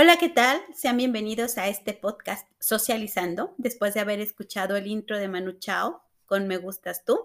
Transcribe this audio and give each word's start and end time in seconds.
Hola, 0.00 0.16
¿qué 0.16 0.28
tal? 0.28 0.62
Sean 0.76 0.96
bienvenidos 0.96 1.58
a 1.58 1.66
este 1.66 1.92
podcast 1.92 2.48
Socializando. 2.60 3.56
Después 3.58 3.94
de 3.94 4.00
haber 4.00 4.20
escuchado 4.20 4.76
el 4.76 4.86
intro 4.86 5.18
de 5.18 5.26
Manu 5.26 5.58
Chao 5.58 6.04
con 6.24 6.46
Me 6.46 6.56
Gustas 6.56 7.04
Tú, 7.04 7.18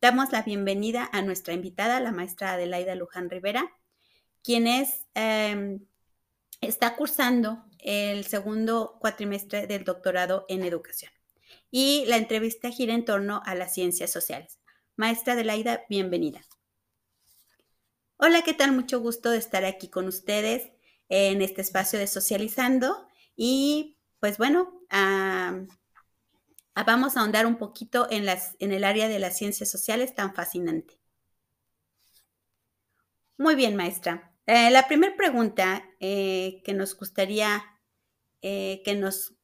damos 0.00 0.30
la 0.30 0.42
bienvenida 0.42 1.10
a 1.12 1.20
nuestra 1.22 1.52
invitada, 1.52 1.98
la 1.98 2.12
maestra 2.12 2.52
Adelaida 2.52 2.94
Luján 2.94 3.28
Rivera, 3.28 3.72
quien 4.44 4.68
es, 4.68 5.08
em, 5.14 5.84
está 6.60 6.94
cursando 6.94 7.64
el 7.80 8.24
segundo 8.24 8.98
cuatrimestre 9.00 9.66
del 9.66 9.82
doctorado 9.82 10.46
en 10.48 10.62
educación. 10.62 11.10
Y 11.72 12.04
la 12.06 12.18
entrevista 12.18 12.70
gira 12.70 12.94
en 12.94 13.04
torno 13.04 13.42
a 13.44 13.56
las 13.56 13.74
ciencias 13.74 14.12
sociales. 14.12 14.60
Maestra 14.94 15.32
Adelaida, 15.32 15.82
bienvenida. 15.88 16.40
Hola, 18.16 18.42
¿qué 18.42 18.54
tal? 18.54 18.70
Mucho 18.70 19.00
gusto 19.00 19.30
de 19.30 19.38
estar 19.38 19.64
aquí 19.64 19.88
con 19.88 20.06
ustedes 20.06 20.70
en 21.14 21.42
este 21.42 21.60
espacio 21.60 21.98
de 21.98 22.06
socializando 22.06 23.06
y 23.36 23.98
pues 24.18 24.38
bueno, 24.38 24.80
vamos 26.74 27.16
a 27.16 27.20
ahondar 27.20 27.44
un 27.44 27.58
poquito 27.58 28.08
en, 28.10 28.24
las, 28.24 28.56
en 28.60 28.72
el 28.72 28.82
área 28.82 29.08
de 29.08 29.18
las 29.18 29.36
ciencias 29.36 29.70
sociales 29.70 30.14
tan 30.14 30.34
fascinante. 30.34 30.98
Muy 33.36 33.56
bien, 33.56 33.76
maestra. 33.76 34.32
Eh, 34.46 34.70
la 34.70 34.88
primera 34.88 35.14
pregunta 35.14 35.84
eh, 36.00 36.62
que 36.64 36.72
nos 36.72 36.96
gustaría 36.96 37.62
eh, 38.40 38.80
que 38.84 38.96
nos 38.96 39.34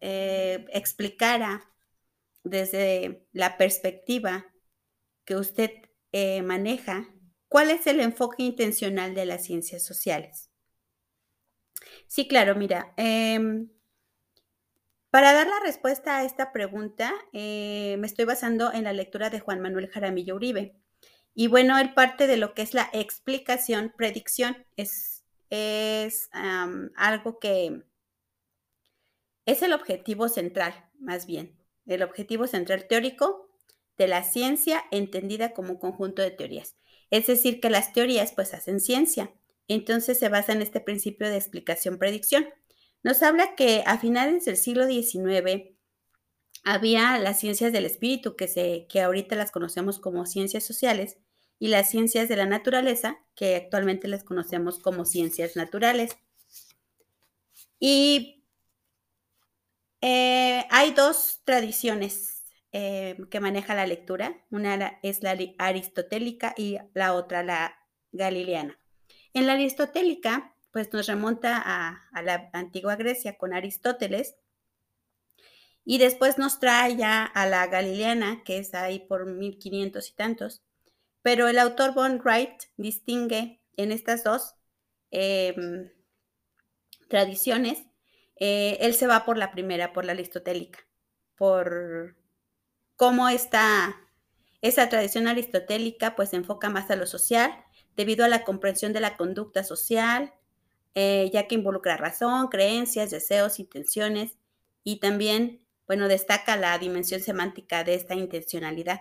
explicara 0.00 1.72
desde 2.44 3.26
la 3.32 3.56
perspectiva 3.56 4.46
que 5.24 5.34
usted 5.34 5.70
maneja, 6.44 7.08
¿cuál 7.48 7.70
es 7.70 7.88
el 7.88 7.98
enfoque 7.98 8.44
intencional 8.44 9.16
de 9.16 9.26
las 9.26 9.44
ciencias 9.44 9.84
sociales? 9.84 10.48
Sí, 12.06 12.26
claro, 12.28 12.54
mira, 12.56 12.92
em, 12.96 13.68
para 15.10 15.32
dar 15.32 15.46
la 15.46 15.60
respuesta 15.64 16.18
a 16.18 16.24
esta 16.24 16.52
pregunta, 16.52 17.12
eh, 17.32 17.96
me 17.98 18.06
estoy 18.06 18.24
basando 18.26 18.72
en 18.72 18.84
la 18.84 18.92
lectura 18.92 19.30
de 19.30 19.40
Juan 19.40 19.60
Manuel 19.60 19.88
Jaramillo 19.88 20.36
Uribe. 20.36 20.76
Y 21.34 21.46
bueno, 21.46 21.78
él 21.78 21.94
parte 21.94 22.26
de 22.26 22.36
lo 22.36 22.54
que 22.54 22.62
es 22.62 22.74
la 22.74 22.90
explicación, 22.92 23.94
predicción, 23.96 24.66
es, 24.76 25.24
es 25.50 26.28
algo 26.32 27.38
que 27.38 27.84
es 29.46 29.62
el 29.62 29.72
objetivo 29.72 30.28
central, 30.28 30.74
más 31.00 31.26
bien, 31.26 31.56
el 31.86 32.02
objetivo 32.02 32.46
central 32.46 32.86
teórico 32.86 33.48
de 33.96 34.06
la 34.08 34.22
ciencia 34.22 34.84
entendida 34.90 35.54
como 35.54 35.72
un 35.72 35.78
conjunto 35.78 36.22
de 36.22 36.30
teorías. 36.30 36.76
Es 37.10 37.26
decir, 37.26 37.60
que 37.60 37.70
las 37.70 37.92
teorías 37.92 38.32
pues 38.32 38.52
hacen 38.52 38.78
ciencia 38.80 39.32
entonces 39.68 40.18
se 40.18 40.28
basa 40.28 40.52
en 40.52 40.62
este 40.62 40.80
principio 40.80 41.28
de 41.28 41.36
explicación-predicción. 41.36 42.46
Nos 43.02 43.22
habla 43.22 43.54
que 43.54 43.82
a 43.86 43.98
finales 43.98 44.44
del 44.44 44.56
siglo 44.56 44.86
XIX 44.86 45.76
había 46.64 47.18
las 47.18 47.38
ciencias 47.38 47.72
del 47.72 47.86
espíritu, 47.86 48.36
que, 48.36 48.48
se, 48.48 48.86
que 48.88 49.00
ahorita 49.00 49.36
las 49.36 49.50
conocemos 49.50 49.98
como 49.98 50.26
ciencias 50.26 50.64
sociales, 50.64 51.18
y 51.58 51.68
las 51.68 51.90
ciencias 51.90 52.28
de 52.28 52.36
la 52.36 52.46
naturaleza, 52.46 53.18
que 53.34 53.56
actualmente 53.56 54.08
las 54.08 54.24
conocemos 54.24 54.78
como 54.78 55.04
ciencias 55.04 55.56
naturales. 55.56 56.16
Y 57.80 58.44
eh, 60.00 60.64
hay 60.70 60.92
dos 60.92 61.40
tradiciones 61.44 62.44
eh, 62.72 63.16
que 63.30 63.40
maneja 63.40 63.74
la 63.74 63.86
lectura. 63.86 64.44
Una 64.50 64.98
es 65.02 65.22
la 65.22 65.36
aristotélica 65.58 66.54
y 66.56 66.78
la 66.94 67.14
otra 67.14 67.42
la 67.42 67.76
galileana. 68.12 68.78
En 69.34 69.46
la 69.46 69.54
aristotélica, 69.54 70.54
pues 70.72 70.92
nos 70.92 71.06
remonta 71.06 71.62
a, 71.64 72.22
la 72.22 72.50
antigua 72.52 72.96
Grecia 72.96 73.36
con 73.36 73.52
Aristóteles 73.52 74.36
y 75.84 75.98
después 75.98 76.38
nos 76.38 76.60
trae 76.60 76.96
ya 76.96 77.24
a 77.24 77.46
la 77.46 77.66
galileana, 77.66 78.42
que 78.44 78.58
es 78.58 78.74
ahí 78.74 79.00
por 79.00 79.26
1500 79.26 80.08
y 80.08 80.14
tantos. 80.14 80.62
Pero 81.22 81.48
el 81.48 81.58
autor 81.58 81.94
Von 81.94 82.20
Wright 82.20 82.64
distingue 82.76 83.60
en 83.76 83.92
estas 83.92 84.22
dos 84.24 84.54
em, 85.10 85.90
tradiciones. 87.08 87.86
Eh, 88.36 88.78
él 88.80 88.94
se 88.94 89.06
va 89.06 89.24
por 89.24 89.36
la 89.36 89.50
primera, 89.50 89.92
por 89.92 90.04
la 90.04 90.12
aristotélica, 90.12 90.78
por 91.36 92.16
cómo 92.96 93.28
está 93.28 93.96
esa 94.60 94.88
tradición 94.88 95.26
aristotélica, 95.28 96.14
pues 96.16 96.30
se 96.30 96.36
enfoca 96.36 96.68
más 96.68 96.90
a 96.90 96.96
lo 96.96 97.06
social 97.06 97.52
debido 97.98 98.24
a 98.24 98.28
la 98.28 98.44
comprensión 98.44 98.92
de 98.92 99.00
la 99.00 99.16
conducta 99.16 99.64
social, 99.64 100.32
eh, 100.94 101.30
ya 101.32 101.48
que 101.48 101.56
involucra 101.56 101.96
razón, 101.96 102.46
creencias, 102.46 103.10
deseos, 103.10 103.58
intenciones 103.58 104.38
y 104.84 105.00
también, 105.00 105.66
bueno, 105.88 106.06
destaca 106.06 106.56
la 106.56 106.78
dimensión 106.78 107.20
semántica 107.20 107.82
de 107.82 107.94
esta 107.94 108.14
intencionalidad. 108.14 109.00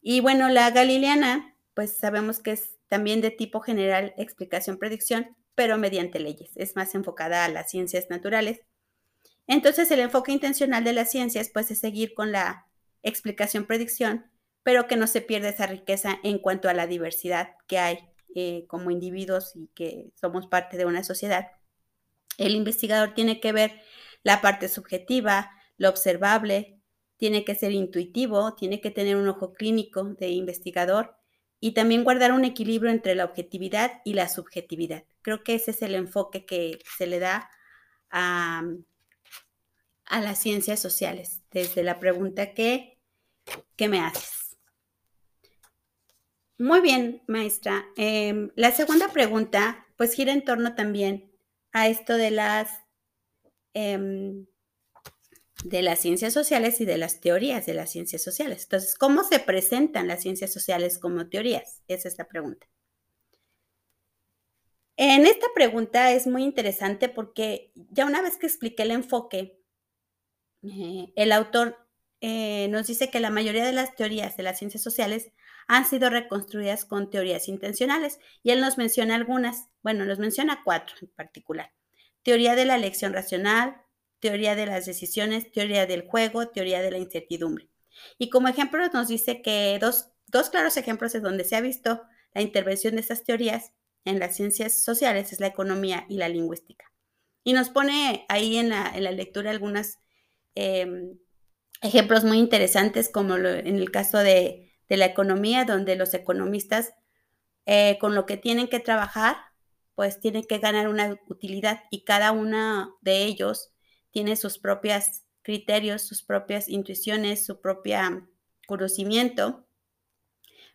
Y 0.00 0.20
bueno, 0.20 0.48
la 0.48 0.70
galileana, 0.70 1.56
pues 1.74 1.98
sabemos 1.98 2.38
que 2.38 2.52
es 2.52 2.76
también 2.86 3.20
de 3.20 3.32
tipo 3.32 3.60
general 3.60 4.14
explicación-predicción, 4.16 5.36
pero 5.56 5.76
mediante 5.76 6.20
leyes. 6.20 6.52
Es 6.54 6.76
más 6.76 6.94
enfocada 6.94 7.44
a 7.44 7.48
las 7.48 7.72
ciencias 7.72 8.08
naturales. 8.08 8.60
Entonces, 9.48 9.90
el 9.90 9.98
enfoque 9.98 10.30
intencional 10.30 10.84
de 10.84 10.92
las 10.92 11.10
ciencias, 11.10 11.50
pues, 11.52 11.72
es 11.72 11.80
seguir 11.80 12.14
con 12.14 12.30
la 12.30 12.66
explicación-predicción 13.02 14.30
pero 14.66 14.88
que 14.88 14.96
no 14.96 15.06
se 15.06 15.20
pierda 15.20 15.50
esa 15.50 15.68
riqueza 15.68 16.18
en 16.24 16.40
cuanto 16.40 16.68
a 16.68 16.74
la 16.74 16.88
diversidad 16.88 17.50
que 17.68 17.78
hay 17.78 18.00
eh, 18.34 18.64
como 18.66 18.90
individuos 18.90 19.54
y 19.54 19.68
que 19.76 20.10
somos 20.16 20.48
parte 20.48 20.76
de 20.76 20.84
una 20.84 21.04
sociedad. 21.04 21.52
El 22.36 22.56
investigador 22.56 23.14
tiene 23.14 23.38
que 23.38 23.52
ver 23.52 23.80
la 24.24 24.40
parte 24.40 24.68
subjetiva, 24.68 25.52
lo 25.76 25.88
observable, 25.88 26.80
tiene 27.16 27.44
que 27.44 27.54
ser 27.54 27.70
intuitivo, 27.70 28.56
tiene 28.56 28.80
que 28.80 28.90
tener 28.90 29.14
un 29.14 29.28
ojo 29.28 29.52
clínico 29.52 30.02
de 30.02 30.30
investigador 30.30 31.14
y 31.60 31.72
también 31.72 32.02
guardar 32.02 32.32
un 32.32 32.44
equilibrio 32.44 32.90
entre 32.90 33.14
la 33.14 33.26
objetividad 33.26 34.00
y 34.04 34.14
la 34.14 34.28
subjetividad. 34.28 35.04
Creo 35.22 35.44
que 35.44 35.54
ese 35.54 35.70
es 35.70 35.80
el 35.82 35.94
enfoque 35.94 36.44
que 36.44 36.80
se 36.98 37.06
le 37.06 37.20
da 37.20 37.48
a, 38.10 38.64
a 40.06 40.20
las 40.20 40.40
ciencias 40.40 40.80
sociales, 40.80 41.44
desde 41.52 41.84
la 41.84 42.00
pregunta 42.00 42.52
que, 42.52 42.98
¿qué 43.76 43.88
me 43.88 44.00
haces? 44.00 44.35
Muy 46.58 46.80
bien, 46.80 47.22
maestra. 47.26 47.84
Em, 47.96 48.50
la 48.56 48.72
segunda 48.72 49.08
pregunta, 49.12 49.86
pues 49.96 50.14
gira 50.14 50.32
en 50.32 50.44
torno 50.44 50.74
también 50.74 51.30
a 51.72 51.88
esto 51.88 52.14
de 52.16 52.30
las, 52.30 52.70
em, 53.74 54.46
de 55.64 55.82
las 55.82 55.98
ciencias 56.00 56.32
sociales 56.32 56.80
y 56.80 56.86
de 56.86 56.96
las 56.96 57.20
teorías 57.20 57.66
de 57.66 57.74
las 57.74 57.90
ciencias 57.90 58.22
sociales. 58.22 58.62
Entonces, 58.64 58.94
¿cómo 58.94 59.22
se 59.22 59.38
presentan 59.38 60.08
las 60.08 60.22
ciencias 60.22 60.50
sociales 60.52 60.98
como 60.98 61.28
teorías? 61.28 61.82
Esa 61.88 62.08
es 62.08 62.16
la 62.18 62.26
pregunta. 62.26 62.66
En 64.98 65.24
esta 65.24 65.46
pregunta 65.54 66.12
es 66.12 66.26
muy 66.26 66.42
interesante 66.44 67.08
porque 67.08 67.72
ya 67.74 68.04
una 68.04 68.20
vez 68.20 68.36
que 68.36 68.46
expliqué 68.46 68.82
el 68.82 68.90
enfoque, 68.90 69.58
eh, 70.62 71.12
el 71.16 71.32
autor 71.32 71.76
eh, 72.20 72.68
nos 72.68 72.86
dice 72.86 73.10
que 73.10 73.20
la 73.20 73.30
mayoría 73.30 73.64
de 73.64 73.72
las 73.72 73.94
teorías 73.94 74.36
de 74.36 74.42
las 74.42 74.58
ciencias 74.58 74.82
sociales 74.82 75.32
han 75.68 75.84
sido 75.84 76.10
reconstruidas 76.10 76.84
con 76.84 77.10
teorías 77.10 77.48
intencionales 77.48 78.18
y 78.42 78.50
él 78.50 78.60
nos 78.60 78.78
menciona 78.78 79.14
algunas, 79.16 79.68
bueno, 79.82 80.04
nos 80.04 80.18
menciona 80.18 80.62
cuatro 80.64 80.94
en 81.02 81.08
particular. 81.08 81.72
Teoría 82.22 82.54
de 82.54 82.64
la 82.64 82.76
elección 82.76 83.12
racional, 83.12 83.76
teoría 84.20 84.54
de 84.54 84.66
las 84.66 84.86
decisiones, 84.86 85.50
teoría 85.50 85.86
del 85.86 86.06
juego, 86.06 86.48
teoría 86.48 86.80
de 86.82 86.90
la 86.90 86.98
incertidumbre. 86.98 87.68
Y 88.18 88.30
como 88.30 88.48
ejemplo 88.48 88.86
nos 88.92 89.08
dice 89.08 89.42
que 89.42 89.78
dos, 89.80 90.12
claros 90.50 90.76
ejemplos 90.76 91.14
es 91.14 91.22
donde 91.22 91.44
se 91.44 91.56
ha 91.56 91.60
visto 91.60 92.02
la 92.34 92.42
intervención 92.42 92.94
de 92.94 93.00
estas 93.00 93.24
teorías 93.24 93.72
en 94.04 94.18
las 94.18 94.36
ciencias 94.36 94.82
sociales 94.82 95.32
es 95.32 95.40
la 95.40 95.48
economía 95.48 96.06
y 96.08 96.16
la 96.16 96.28
lingüística. 96.28 96.92
Y 97.42 97.52
nos 97.52 97.70
pone 97.70 98.24
ahí 98.28 98.56
en 98.56 98.68
la, 98.68 98.92
lectura 99.10 99.50
algunos 99.50 99.98
em, 100.54 101.18
ejemplos 101.82 102.24
muy 102.24 102.38
interesantes, 102.38 103.08
como 103.08 103.36
en 103.36 103.76
el 103.76 103.90
caso 103.90 104.18
de 104.18 104.66
de 104.88 104.96
la 104.96 105.06
economía, 105.06 105.64
donde 105.64 105.96
los 105.96 106.14
economistas 106.14 106.94
eh, 107.66 107.98
con 108.00 108.14
lo 108.14 108.26
que 108.26 108.36
tienen 108.36 108.68
que 108.68 108.80
trabajar, 108.80 109.36
pues 109.94 110.20
tienen 110.20 110.44
que 110.44 110.58
ganar 110.58 110.88
una 110.88 111.18
utilidad 111.28 111.84
y 111.90 112.04
cada 112.04 112.32
uno 112.32 112.96
de 113.00 113.24
ellos 113.24 113.72
tiene 114.10 114.36
sus 114.36 114.58
propios 114.58 115.22
criterios, 115.42 116.02
sus 116.02 116.22
propias 116.22 116.68
intuiciones, 116.68 117.44
su 117.44 117.60
propio 117.60 118.28
conocimiento 118.66 119.66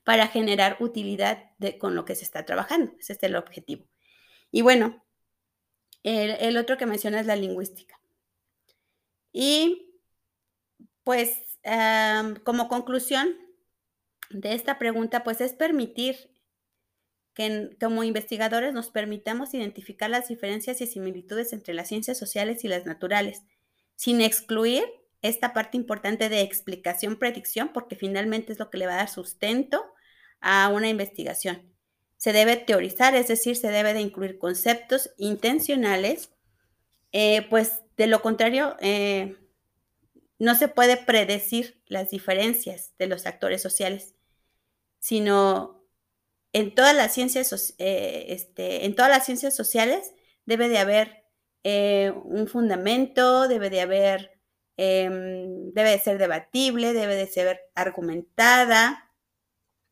para 0.04 0.28
generar 0.28 0.78
utilidad 0.80 1.52
con 1.80 1.96
lo 1.96 2.06
que 2.06 2.16
se 2.16 2.24
está 2.24 2.46
trabajando. 2.46 2.94
Ese 3.00 3.14
es 3.14 3.24
el 3.24 3.36
objetivo. 3.36 3.86
Y 4.50 4.62
bueno, 4.62 5.06
el, 6.04 6.58
otro 6.58 6.78
que 6.78 6.88
menciona 6.88 7.20
es 7.20 7.28
la 7.28 7.36
lingüística. 7.36 8.00
Y 9.32 9.91
pues 11.04 11.38
como 12.44 12.68
conclusión, 12.68 13.36
de 14.34 14.54
esta 14.54 14.80
pregunta, 14.80 15.24
pues 15.24 15.42
es 15.42 15.54
permitir 15.54 16.32
que 17.34 17.76
como 17.80 18.04
investigadores 18.04 18.74
nos 18.74 18.90
permitamos 18.90 19.54
identificar 19.54 20.10
las 20.10 20.28
diferencias 20.28 20.82
y 20.82 20.88
similitudes 20.88 21.54
entre 21.54 21.74
las 21.74 21.88
ciencias 21.88 22.18
sociales 22.18 22.64
y 22.64 22.68
las 22.68 22.86
naturales, 22.86 23.44
sin 23.96 24.22
excluir 24.22 24.84
esta 25.22 25.54
parte 25.54 25.78
importante 25.78 26.30
de 26.30 26.42
explicación-predicción, 26.42 27.70
porque 27.74 27.96
finalmente 27.96 28.52
es 28.52 28.60
lo 28.60 28.70
que 28.70 28.80
le 28.80 28.88
va 28.88 28.94
a 28.94 28.98
dar 28.98 29.10
sustento 29.10 29.86
a 30.40 30.70
una 30.70 30.90
investigación. 30.90 31.72
Se 32.18 32.34
debe 32.34 32.58
teorizar, 32.58 33.16
es 33.16 33.28
decir, 33.28 33.56
se 33.56 33.70
debe 33.70 33.94
de 33.94 34.02
incluir 34.02 34.38
conceptos 34.38 35.12
intencionales, 35.18 36.32
eh, 37.12 37.48
pues 37.50 37.82
de 37.98 38.08
lo 38.08 38.22
contrario, 38.22 38.76
eh, 38.80 39.38
no 40.42 40.56
se 40.56 40.68
puede 40.68 40.98
predecir 40.98 41.82
las 41.88 42.10
diferencias 42.10 42.94
de 42.98 43.08
los 43.08 43.26
actores 43.26 43.62
sociales, 43.62 44.16
sino 45.00 45.86
en 46.54 46.76
todas 46.76 46.96
las 46.96 47.14
ciencias, 47.14 47.76
eh, 47.78 48.26
este, 48.30 48.86
en 48.86 48.96
todas 48.96 49.12
las 49.12 49.26
ciencias 49.26 49.56
sociales 49.56 50.14
debe 50.46 50.70
de 50.70 50.80
haber 50.80 51.22
un 51.64 52.48
fundamento, 52.48 53.48
debe 53.48 53.70
de 53.70 53.82
haber 53.82 54.42
Em, 54.84 55.72
debe 55.74 55.92
de 55.92 56.00
ser 56.00 56.18
debatible, 56.18 56.94
debe 56.94 57.16
de 57.16 57.28
ser 57.28 57.60
argumentada. 57.76 59.12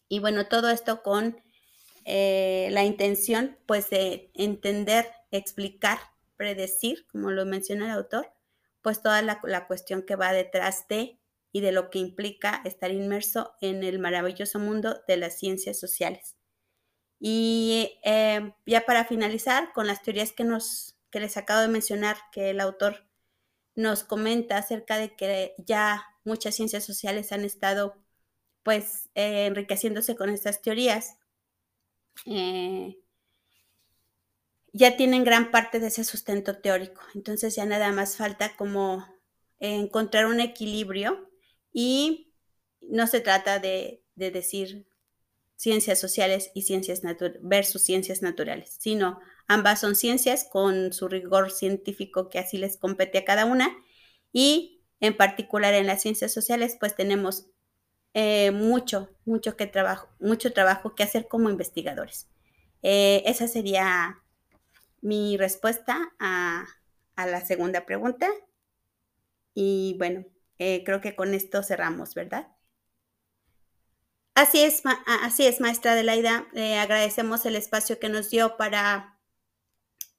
Y 0.08 0.20
bueno, 0.20 0.48
todo 0.48 0.72
esto 0.72 1.04
con 1.04 1.40
eh, 2.06 2.70
la 2.72 2.84
intención 2.86 3.56
pues 3.68 3.92
de 3.92 4.32
entender, 4.34 5.06
explicar, 5.30 6.00
predecir, 6.38 7.06
como 7.12 7.30
lo 7.30 7.46
menciona 7.46 7.86
el 7.86 7.92
autor, 7.92 8.32
pues 8.90 9.04
toda 9.04 9.22
la, 9.22 9.68
cuestión 9.68 10.02
que 10.02 10.16
va 10.16 10.34
detrás 10.34 10.88
de 10.88 11.20
y 11.52 11.62
de 11.62 11.72
lo 11.72 11.92
que 11.92 12.00
implica 12.00 12.64
estar 12.66 12.90
inmerso 12.90 13.54
en 13.62 13.84
el 13.84 14.00
maravilloso 14.00 14.58
mundo 14.58 15.04
de 15.08 15.16
las 15.16 15.38
ciencias 15.38 15.80
sociales. 15.80 16.38
Y 17.20 18.00
em, 18.02 18.52
ya 18.66 18.88
para 18.88 19.06
finalizar, 19.06 19.74
con 19.74 19.86
las 19.86 20.02
teorías 20.02 20.32
que, 20.32 20.44
nos, 20.44 20.98
que 21.12 21.20
les 21.20 21.38
acabo 21.38 21.62
de 21.62 21.68
mencionar, 21.68 22.18
que 22.32 22.50
el 22.50 22.60
autor 22.60 23.06
nos 23.76 24.04
comenta 24.04 24.58
acerca 24.58 24.98
de 24.98 25.16
que 25.16 25.54
ya 25.60 26.04
muchas 26.24 26.56
ciencias 26.56 26.84
sociales 26.84 27.32
han 27.32 27.46
estado 27.46 27.96
pues 28.64 29.12
eh, 29.14 29.46
enriqueciéndose 29.46 30.16
con 30.16 30.32
estas 30.32 30.64
teorías. 30.64 31.20
Eh, 32.26 32.98
ya 34.74 34.98
tienen 34.98 35.24
gran 35.24 35.52
parte 35.52 35.80
de 35.80 35.88
ese 35.88 36.04
sustento 36.04 36.58
teórico. 36.58 37.02
Entonces 37.16 37.56
ya 37.56 37.66
nada 37.66 37.92
más 37.92 38.18
falta 38.18 38.56
como 38.56 39.06
encontrar 39.60 40.26
un 40.26 40.40
equilibrio 40.40 41.30
y 41.72 42.34
no 42.82 43.08
se 43.08 43.22
trata 43.22 43.60
de, 43.60 44.04
decir 44.16 44.88
ciencias 45.56 46.00
sociales 46.00 46.52
y 46.54 46.64
ciencias 46.64 47.02
versus 47.42 47.82
ciencias 47.84 48.22
naturales, 48.22 48.76
sino 48.80 49.20
Ambas 49.50 49.82
son 49.82 49.96
ciencias 49.96 50.48
con 50.48 50.94
su 50.94 51.08
rigor 51.08 51.50
científico 51.50 52.30
que 52.30 52.38
así 52.38 52.60
les 52.60 52.78
compete 52.78 53.18
a 53.18 53.26
cada 53.26 53.46
una 53.46 53.76
y 54.32 54.84
en 55.00 55.18
particular 55.18 55.74
en 55.74 55.88
las 55.88 56.04
ciencias 56.04 56.32
sociales 56.32 56.78
pues 56.80 56.96
tenemos 56.96 57.48
eh, 58.14 58.52
mucho, 58.52 59.10
mucho, 59.26 59.58
que 59.58 59.66
trabajo, 59.66 60.08
mucho 60.20 60.54
trabajo 60.54 60.94
que 60.94 61.02
hacer 61.02 61.28
como 61.28 61.50
investigadores. 61.50 62.30
Eh, 62.84 63.24
esa 63.26 63.48
sería 63.48 64.22
mi 65.02 65.38
respuesta 65.38 66.14
a, 66.20 66.68
la 67.18 67.46
segunda 67.46 67.86
pregunta. 67.86 68.30
Y 69.54 69.96
bueno, 69.98 70.26
eh, 70.58 70.84
creo 70.86 71.02
que 71.02 71.16
con 71.16 71.34
esto 71.34 71.64
cerramos, 71.64 72.14
¿verdad? 72.14 72.48
Así 74.36 74.62
es, 74.62 74.82
así 75.06 75.46
es, 75.46 75.60
maestra 75.60 75.92
Adelaida. 75.92 76.48
agradecemos 76.82 77.46
el 77.46 77.58
espacio 77.58 78.00
que 78.00 78.08
nos 78.08 78.30
dio 78.30 78.56
para 78.56 79.20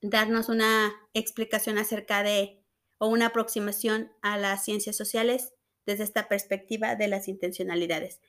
darnos 0.02 0.48
una 0.48 0.92
explicación 1.14 1.78
acerca 1.78 2.22
de 2.22 2.62
o 2.98 3.08
una 3.08 3.26
aproximación 3.26 4.12
a 4.20 4.36
las 4.36 4.64
ciencias 4.64 4.96
sociales 4.96 5.54
desde 5.86 6.04
esta 6.04 6.28
perspectiva 6.28 6.94
de 6.94 7.08
las 7.08 7.28
intencionalidades. 7.28 8.20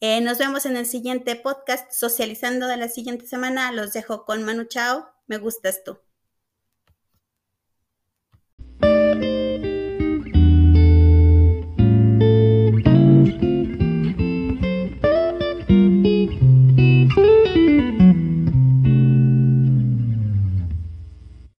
Eh, 0.00 0.20
nos 0.20 0.38
vemos 0.38 0.64
en 0.64 0.76
el 0.76 0.86
siguiente 0.86 1.36
podcast, 1.36 1.92
socializando 1.92 2.66
de 2.68 2.76
la 2.78 2.88
siguiente 2.88 3.26
semana. 3.26 3.70
Los 3.72 3.92
dejo 3.92 4.24
con 4.24 4.42
Manu 4.44 4.64
Chao. 4.64 5.06
Me 5.30 5.38
gustas 5.38 5.82
tú. 5.82 5.98